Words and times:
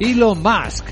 Elon 0.00 0.40
Musk 0.42 0.84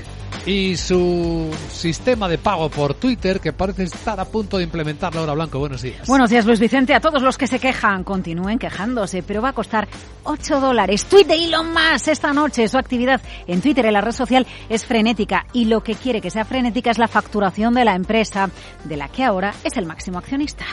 y 0.45 0.75
su 0.77 1.49
sistema 1.71 2.27
de 2.27 2.37
pago 2.37 2.69
por 2.69 2.93
Twitter 2.93 3.39
que 3.39 3.53
parece 3.53 3.83
estar 3.83 4.19
a 4.19 4.25
punto 4.25 4.57
de 4.57 4.63
implementarlo 4.63 5.21
ahora 5.21 5.33
Blanco. 5.33 5.59
Buenos 5.59 5.81
días. 5.81 6.07
Buenos 6.07 6.29
días 6.29 6.45
Luis 6.45 6.59
Vicente. 6.59 6.93
A 6.93 6.99
todos 6.99 7.21
los 7.21 7.37
que 7.37 7.47
se 7.47 7.59
quejan, 7.59 8.03
continúen 8.03 8.59
quejándose, 8.59 9.23
pero 9.23 9.41
va 9.41 9.49
a 9.49 9.53
costar 9.53 9.87
8 10.23 10.59
dólares. 10.59 11.05
Tweet 11.05 11.25
de 11.25 11.35
Elon 11.35 11.67
Musk 11.71 12.09
esta 12.09 12.33
noche. 12.33 12.67
Su 12.67 12.77
actividad 12.77 13.21
en 13.47 13.61
Twitter, 13.61 13.85
en 13.85 13.93
la 13.93 14.01
red 14.01 14.11
social, 14.11 14.45
es 14.69 14.85
frenética 14.85 15.45
y 15.53 15.65
lo 15.65 15.81
que 15.81 15.95
quiere 15.95 16.21
que 16.21 16.29
sea 16.29 16.45
frenética 16.45 16.91
es 16.91 16.97
la 16.97 17.07
facturación 17.07 17.73
de 17.73 17.85
la 17.85 17.95
empresa, 17.95 18.49
de 18.83 18.97
la 18.97 19.09
que 19.09 19.23
ahora 19.23 19.53
es 19.63 19.75
el 19.77 19.85
máximo 19.85 20.17
accionista. 20.17 20.65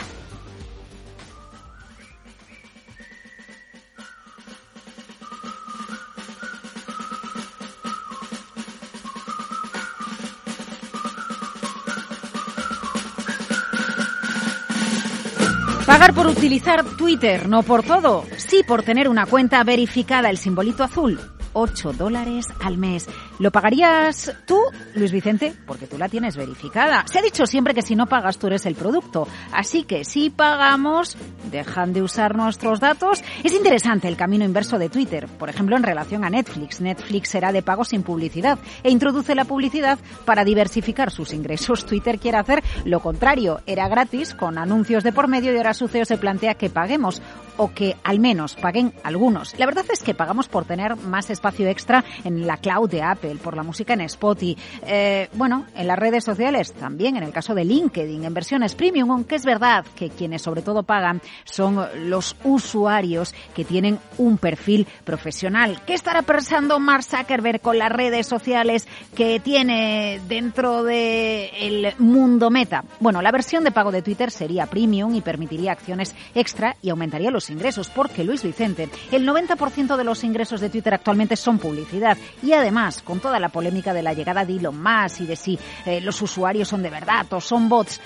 Pagar 15.86 16.14
por 16.14 16.26
utilizar 16.26 16.82
Twitter, 16.96 17.46
no 17.46 17.62
por 17.62 17.82
todo, 17.82 18.24
sí 18.38 18.62
por 18.66 18.82
tener 18.82 19.06
una 19.06 19.26
cuenta 19.26 19.62
verificada, 19.64 20.30
el 20.30 20.38
simbolito 20.38 20.82
azul. 20.82 21.20
8 21.54 21.94
dólares 21.94 22.46
al 22.60 22.76
mes. 22.76 23.08
¿Lo 23.38 23.50
pagarías 23.50 24.32
tú, 24.46 24.60
Luis 24.94 25.10
Vicente? 25.10 25.54
Porque 25.66 25.86
tú 25.86 25.96
la 25.96 26.08
tienes 26.08 26.36
verificada. 26.36 27.04
Se 27.06 27.18
ha 27.18 27.22
dicho 27.22 27.46
siempre 27.46 27.74
que 27.74 27.82
si 27.82 27.96
no 27.96 28.06
pagas 28.06 28.38
tú 28.38 28.48
eres 28.48 28.66
el 28.66 28.74
producto. 28.74 29.26
Así 29.52 29.84
que 29.84 30.04
si 30.04 30.30
pagamos, 30.30 31.16
dejan 31.50 31.92
de 31.92 32.02
usar 32.02 32.36
nuestros 32.36 32.80
datos. 32.80 33.22
Es 33.42 33.52
interesante 33.54 34.08
el 34.08 34.16
camino 34.16 34.44
inverso 34.44 34.78
de 34.78 34.88
Twitter. 34.88 35.26
Por 35.28 35.48
ejemplo, 35.48 35.76
en 35.76 35.82
relación 35.82 36.24
a 36.24 36.30
Netflix. 36.30 36.80
Netflix 36.80 37.30
será 37.30 37.52
de 37.52 37.62
pago 37.62 37.84
sin 37.84 38.02
publicidad 38.02 38.58
e 38.82 38.90
introduce 38.90 39.34
la 39.34 39.44
publicidad 39.44 39.98
para 40.24 40.44
diversificar 40.44 41.10
sus 41.10 41.32
ingresos. 41.32 41.86
Twitter 41.94 42.18
quiere 42.18 42.38
hacer 42.38 42.62
lo 42.84 43.00
contrario. 43.00 43.60
Era 43.66 43.88
gratis 43.88 44.34
con 44.34 44.58
anuncios 44.58 45.04
de 45.04 45.12
por 45.12 45.28
medio 45.28 45.52
y 45.52 45.56
ahora 45.56 45.74
su 45.74 45.88
CEO 45.88 46.04
se 46.04 46.18
plantea 46.18 46.54
que 46.54 46.70
paguemos 46.70 47.22
o 47.56 47.72
que 47.72 47.96
al 48.04 48.20
menos 48.20 48.56
paguen 48.56 48.92
algunos. 49.02 49.58
La 49.58 49.66
verdad 49.66 49.84
es 49.92 50.02
que 50.02 50.14
pagamos 50.14 50.48
por 50.48 50.64
tener 50.64 50.96
más 50.96 51.30
espacio 51.30 51.68
extra 51.68 52.04
en 52.24 52.46
la 52.46 52.56
cloud 52.58 52.90
de 52.90 53.02
Apple, 53.02 53.36
por 53.36 53.56
la 53.56 53.62
música 53.62 53.94
en 53.94 54.02
Spotify, 54.02 54.56
eh, 54.86 55.28
bueno, 55.34 55.66
en 55.74 55.86
las 55.86 55.98
redes 55.98 56.24
sociales 56.24 56.72
también, 56.72 57.16
en 57.16 57.22
el 57.22 57.32
caso 57.32 57.54
de 57.54 57.64
LinkedIn, 57.64 58.24
en 58.24 58.34
versiones 58.34 58.74
premium, 58.74 59.10
aunque 59.10 59.36
es 59.36 59.44
verdad 59.44 59.84
que 59.96 60.10
quienes 60.10 60.42
sobre 60.42 60.62
todo 60.62 60.82
pagan 60.82 61.20
son 61.44 61.86
los 62.08 62.36
usuarios 62.44 63.34
que 63.54 63.64
tienen 63.64 63.98
un 64.18 64.38
perfil 64.38 64.86
profesional. 65.04 65.80
¿Qué 65.86 65.94
estará 65.94 66.22
pensando 66.22 66.78
Mark 66.78 67.04
Zuckerberg 67.04 67.60
con 67.60 67.78
las 67.78 67.92
redes 67.92 68.26
sociales 68.26 68.86
que 69.14 69.40
tiene 69.40 70.20
dentro 70.28 70.82
del 70.82 71.50
el 71.54 71.94
mundo 71.98 72.50
meta? 72.50 72.84
Bueno, 73.00 73.22
la 73.22 73.30
versión 73.30 73.64
de 73.64 73.70
pago 73.70 73.92
de 73.92 74.02
Twitter 74.02 74.30
sería 74.30 74.66
premium 74.66 75.14
y 75.14 75.20
permitiría 75.20 75.72
acciones 75.72 76.14
extra 76.34 76.76
y 76.82 76.90
aumentaría 76.90 77.30
los 77.30 77.43
ingresos, 77.50 77.88
porque 77.88 78.24
Luis 78.24 78.42
Vicente, 78.42 78.88
el 79.10 79.26
90% 79.26 79.96
de 79.96 80.04
los 80.04 80.24
ingresos 80.24 80.60
de 80.60 80.70
Twitter 80.70 80.94
actualmente 80.94 81.36
son 81.36 81.58
publicidad. 81.58 82.16
Y 82.42 82.52
además, 82.52 83.02
con 83.02 83.20
toda 83.20 83.38
la 83.40 83.48
polémica 83.48 83.92
de 83.92 84.02
la 84.02 84.12
llegada 84.12 84.44
de 84.44 84.56
Elon 84.56 84.82
Musk 84.82 85.20
y 85.20 85.26
de 85.26 85.36
si 85.36 85.58
eh, 85.86 86.00
los 86.00 86.20
usuarios 86.22 86.68
son 86.68 86.82
de 86.82 86.90
verdad 86.90 87.26
o 87.32 87.40
son 87.40 87.68
bots, 87.68 88.00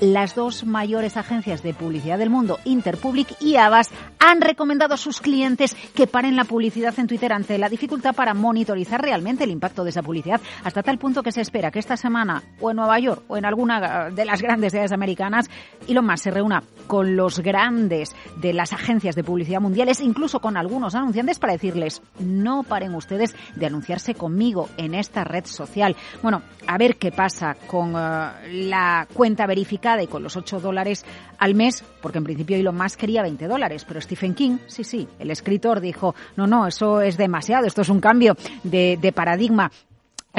las 0.00 0.34
dos 0.34 0.64
mayores 0.64 1.16
agencias 1.16 1.62
de 1.62 1.74
publicidad 1.74 2.18
del 2.18 2.30
mundo, 2.30 2.58
Interpublic 2.64 3.28
y 3.40 3.56
Avas, 3.56 3.90
han 4.18 4.40
recomendado 4.40 4.94
a 4.94 4.98
sus 4.98 5.20
clientes 5.20 5.76
que 5.94 6.06
paren 6.06 6.36
la 6.36 6.44
publicidad 6.44 6.94
en 6.98 7.06
Twitter 7.06 7.32
ante 7.32 7.58
la 7.58 7.68
dificultad 7.68 8.14
para 8.14 8.34
monitorizar 8.34 9.00
realmente 9.00 9.44
el 9.44 9.50
impacto 9.50 9.84
de 9.84 9.90
esa 9.90 10.02
publicidad, 10.02 10.40
hasta 10.64 10.82
tal 10.82 10.98
punto 10.98 11.22
que 11.22 11.32
se 11.32 11.40
espera 11.40 11.70
que 11.70 11.78
esta 11.78 11.96
semana, 11.96 12.42
o 12.60 12.70
en 12.70 12.76
Nueva 12.76 12.98
York, 12.98 13.22
o 13.28 13.36
en 13.36 13.44
alguna 13.44 14.10
de 14.10 14.24
las 14.24 14.42
grandes 14.42 14.72
ciudades 14.72 14.92
americanas, 14.92 15.48
Elon 15.86 16.06
Musk 16.06 16.24
se 16.24 16.30
reúna 16.30 16.62
con 16.86 17.16
los 17.16 17.40
grandes 17.40 18.14
de 18.36 18.52
las 18.52 18.72
agencias 18.72 19.14
de 19.14 19.24
publicidad 19.24 19.60
mundiales, 19.60 20.00
incluso 20.00 20.40
con 20.40 20.56
algunos 20.56 20.94
anunciantes, 20.94 21.38
para 21.38 21.54
decirles, 21.54 22.02
no 22.18 22.62
paren 22.62 22.94
ustedes 22.94 23.34
de 23.56 23.66
anunciarse 23.66 24.14
conmigo 24.14 24.68
en 24.76 24.94
esta 24.94 25.24
red 25.24 25.46
social. 25.46 25.96
Bueno, 26.22 26.42
a 26.66 26.78
ver 26.78 26.96
qué 26.96 27.10
pasa 27.10 27.56
con 27.66 27.94
uh, 27.94 28.30
la 28.50 29.06
cuenta 29.12 29.46
verificada 29.46 29.87
y 29.96 30.06
con 30.06 30.22
los 30.22 30.36
8 30.36 30.60
dólares 30.60 31.04
al 31.38 31.54
mes, 31.54 31.82
porque 32.02 32.18
en 32.18 32.24
principio 32.24 32.56
Elon 32.56 32.76
Musk 32.76 33.00
quería 33.00 33.22
20 33.22 33.48
dólares, 33.48 33.84
pero 33.86 34.00
Stephen 34.00 34.34
King, 34.34 34.58
sí, 34.66 34.84
sí, 34.84 35.08
el 35.18 35.30
escritor 35.30 35.80
dijo, 35.80 36.14
no, 36.36 36.46
no, 36.46 36.66
eso 36.66 37.00
es 37.00 37.16
demasiado, 37.16 37.66
esto 37.66 37.82
es 37.82 37.88
un 37.88 38.00
cambio 38.00 38.36
de, 38.62 38.98
de 39.00 39.12
paradigma. 39.12 39.70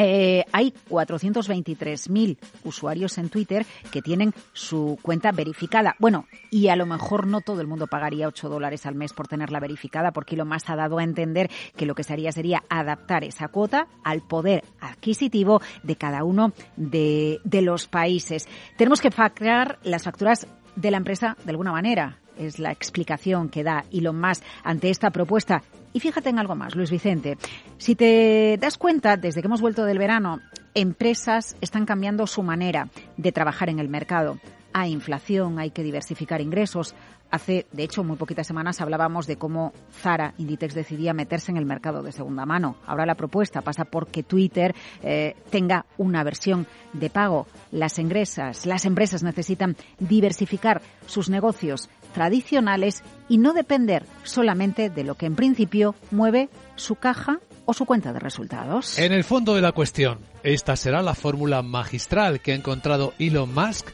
Eh, 0.01 0.45
hay 0.53 0.73
423.000 0.89 2.37
usuarios 2.63 3.17
en 3.17 3.27
Twitter 3.29 3.65
que 3.91 4.01
tienen 4.01 4.33
su 4.53 4.97
cuenta 5.01 5.31
verificada. 5.31 5.95
Bueno, 5.99 6.25
y 6.51 6.69
a 6.69 6.77
lo 6.77 6.85
mejor 6.85 7.27
no 7.27 7.41
todo 7.41 7.59
el 7.59 7.67
mundo 7.67 7.87
pagaría 7.87 8.27
8 8.27 8.47
dólares 8.47 8.85
al 8.85 8.95
mes 8.95 9.11
por 9.11 9.27
tenerla 9.27 9.59
verificada, 9.59 10.11
porque 10.11 10.37
lo 10.37 10.45
más 10.45 10.69
ha 10.69 10.77
dado 10.77 10.99
a 10.99 11.03
entender 11.03 11.49
que 11.75 11.85
lo 11.85 11.95
que 11.95 12.03
se 12.03 12.13
haría 12.13 12.31
sería 12.31 12.63
adaptar 12.69 13.25
esa 13.25 13.49
cuota 13.49 13.87
al 14.03 14.21
poder 14.21 14.63
adquisitivo 14.99 15.61
de 15.81 15.95
cada 15.95 16.23
uno 16.23 16.53
de, 16.75 17.39
de 17.43 17.61
los 17.61 17.87
países. 17.87 18.47
Tenemos 18.77 19.01
que 19.01 19.11
facturar 19.11 19.79
las 19.83 20.03
facturas 20.03 20.45
de 20.75 20.91
la 20.91 20.97
empresa 20.97 21.37
de 21.43 21.51
alguna 21.51 21.71
manera 21.71 22.19
es 22.37 22.57
la 22.57 22.71
explicación 22.71 23.49
que 23.49 23.63
da 23.63 23.83
Elon 23.91 24.19
Musk 24.19 24.43
ante 24.63 24.89
esta 24.89 25.11
propuesta. 25.11 25.61
Y 25.91 25.99
fíjate 25.99 26.29
en 26.29 26.39
algo 26.39 26.55
más, 26.55 26.73
Luis 26.73 26.89
Vicente. 26.89 27.37
Si 27.77 27.95
te 27.95 28.57
das 28.57 28.77
cuenta, 28.77 29.17
desde 29.17 29.41
que 29.41 29.47
hemos 29.47 29.61
vuelto 29.61 29.83
del 29.83 29.97
verano, 29.97 30.39
empresas 30.73 31.57
están 31.61 31.85
cambiando 31.85 32.25
su 32.27 32.41
manera 32.41 32.89
de 33.17 33.31
trabajar 33.31 33.69
en 33.69 33.79
el 33.79 33.89
mercado. 33.89 34.39
Hay 34.73 34.91
inflación, 34.91 35.59
hay 35.59 35.71
que 35.71 35.83
diversificar 35.83 36.41
ingresos. 36.41 36.95
Hace, 37.31 37.67
de 37.71 37.83
hecho, 37.83 38.03
muy 38.03 38.17
poquitas 38.17 38.47
semanas 38.47 38.81
hablábamos 38.81 39.27
de 39.27 39.37
cómo 39.37 39.71
Zara, 40.01 40.33
Inditex, 40.39 40.73
decidía 40.73 41.13
meterse 41.13 41.51
en 41.51 41.57
el 41.57 41.65
mercado 41.65 42.01
de 42.01 42.11
segunda 42.11 42.45
mano. 42.45 42.77
Ahora 42.87 43.05
la 43.05 43.15
propuesta 43.15 43.61
pasa 43.61 43.85
por 43.85 44.07
que 44.07 44.23
Twitter 44.23 44.73
eh, 45.03 45.35
tenga 45.51 45.85
una 45.97 46.23
versión 46.23 46.65
de 46.93 47.09
pago. 47.11 47.45
Las 47.71 47.99
ingresas, 47.99 48.65
las 48.65 48.85
empresas 48.85 49.21
necesitan 49.21 49.75
diversificar 49.99 50.81
sus 51.05 51.29
negocios 51.29 51.89
tradicionales 52.13 53.03
y 53.27 53.37
no 53.37 53.53
depender 53.53 54.05
solamente 54.23 54.89
de 54.89 55.03
lo 55.03 55.15
que 55.15 55.27
en 55.27 55.35
principio 55.35 55.93
mueve 56.09 56.49
su 56.75 56.95
caja 56.95 57.39
o 57.65 57.73
su 57.73 57.85
cuenta 57.85 58.11
de 58.11 58.19
resultados. 58.19 58.97
En 58.97 59.13
el 59.13 59.23
fondo 59.23 59.53
de 59.53 59.61
la 59.61 59.73
cuestión, 59.73 60.17
esta 60.41 60.75
será 60.75 61.03
la 61.03 61.13
fórmula 61.13 61.61
magistral 61.61 62.41
que 62.41 62.53
ha 62.53 62.55
encontrado 62.55 63.13
Elon 63.19 63.53
Musk 63.53 63.89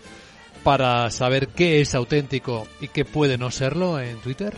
para 0.66 1.12
saber 1.12 1.50
qué 1.50 1.80
es 1.80 1.94
auténtico 1.94 2.68
y 2.82 2.88
qué 2.88 3.06
puede 3.06 3.38
no 3.38 3.52
serlo 3.52 4.00
en 4.00 4.18
Twitter. 4.18 4.52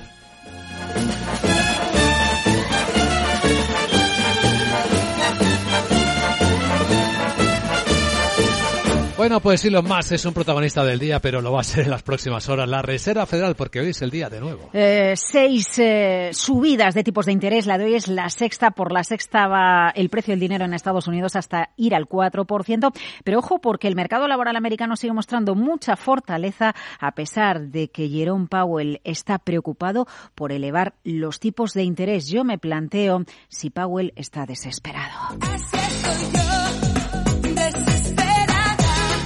Bueno, 9.17 9.39
pues 9.39 9.65
Elon 9.65 9.83
Musk 9.83 10.11
es 10.11 10.25
un 10.25 10.33
protagonista 10.33 10.85
del 10.85 10.99
día, 10.99 11.19
pero 11.19 11.41
lo 11.41 11.51
va 11.51 11.61
a 11.61 11.63
ser 11.63 11.85
en 11.85 11.89
las 11.89 12.03
próximas 12.03 12.47
horas. 12.49 12.69
La 12.69 12.83
Reserva 12.83 13.25
Federal, 13.25 13.55
porque 13.55 13.79
hoy 13.79 13.89
es 13.89 14.01
el 14.03 14.11
día 14.11 14.29
de 14.29 14.39
nuevo. 14.39 14.69
Eh, 14.73 15.13
seis 15.15 15.79
eh, 15.79 16.29
subidas 16.33 16.93
de 16.93 17.03
tipos 17.03 17.25
de 17.25 17.31
interés. 17.31 17.65
La 17.65 17.79
de 17.79 17.85
hoy 17.85 17.95
es 17.95 18.09
la 18.09 18.29
sexta. 18.29 18.69
Por 18.69 18.91
la 18.91 19.03
sexta 19.03 19.47
va 19.47 19.89
el 19.95 20.09
precio 20.09 20.33
del 20.33 20.39
dinero 20.39 20.65
en 20.65 20.75
Estados 20.75 21.07
Unidos 21.07 21.35
hasta 21.35 21.71
ir 21.77 21.95
al 21.95 22.07
4%. 22.07 22.93
Pero 23.23 23.39
ojo, 23.39 23.59
porque 23.59 23.87
el 23.87 23.95
mercado 23.95 24.27
laboral 24.27 24.55
americano 24.55 24.95
sigue 24.95 25.13
mostrando 25.13 25.55
mucha 25.55 25.95
fortaleza 25.95 26.75
a 26.99 27.11
pesar 27.13 27.69
de 27.69 27.87
que 27.87 28.09
Jerome 28.09 28.45
Powell 28.45 29.01
está 29.03 29.39
preocupado 29.39 30.05
por 30.35 30.51
elevar 30.51 30.93
los 31.03 31.39
tipos 31.39 31.73
de 31.73 31.81
interés. 31.81 32.27
Yo 32.27 32.43
me 32.43 32.59
planteo 32.59 33.23
si 33.47 33.71
Powell 33.71 34.13
está 34.15 34.45
desesperado. 34.45 35.39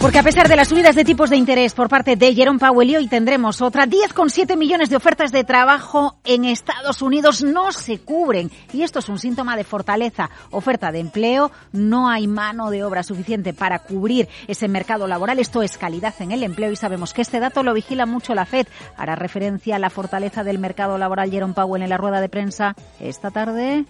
Porque 0.02 0.18
a 0.18 0.24
pesar 0.24 0.50
de 0.50 0.56
las 0.56 0.70
subidas 0.70 0.96
de 0.96 1.06
tipos 1.06 1.30
de 1.30 1.38
interés 1.38 1.76
por 1.76 1.88
parte 1.88 2.16
de 2.16 2.34
Jerome 2.34 2.58
Powell 2.58 2.90
y 2.90 2.96
hoy 2.96 3.08
tendremos 3.08 3.62
otra, 3.62 3.86
10,7 3.86 4.58
millones 4.58 4.90
de 4.90 4.96
ofertas 4.96 5.32
de 5.32 5.44
trabajo 5.44 6.16
en 6.24 6.44
Estados 6.44 7.04
Unidos 7.04 7.44
no 7.44 7.72
se 7.72 8.00
cubren. 8.00 8.50
Y 8.74 8.82
esto 8.82 8.98
es 8.98 9.10
un 9.10 9.20
síntoma 9.20 9.56
de 9.56 9.64
fortaleza. 9.64 10.32
Oferta 10.50 10.92
de 10.92 11.02
empleo, 11.02 11.52
no 11.72 12.10
hay 12.10 12.26
mano 12.26 12.72
de 12.72 12.84
obra 12.84 13.04
suficiente 13.04 13.54
para 13.54 13.78
cubrir 13.78 14.28
ese 14.48 14.68
mercado 14.68 15.06
laboral. 15.08 15.38
Esto 15.38 15.62
es 15.62 15.78
calidad 15.78 16.16
en 16.18 16.32
el 16.32 16.42
empleo 16.42 16.72
y 16.72 16.76
sabemos 16.76 17.14
que 17.14 17.22
este 17.22 17.40
dato 17.40 17.62
lo 17.62 17.76
vigila 17.76 18.08
mucho 18.08 18.34
la 18.34 18.48
FED. 18.48 18.66
Hará 18.98 19.16
referencia 19.16 19.76
a 19.76 19.80
la 19.80 19.92
fortaleza 19.92 20.44
del 20.44 20.58
mercado 20.58 20.98
laboral 20.98 21.30
Jerome 21.30 21.54
Powell 21.54 21.84
en 21.84 21.90
la 21.90 21.98
rueda 21.98 22.22
de 22.22 22.30
prensa 22.30 22.76
esta 23.00 23.30
tarde. 23.30 23.86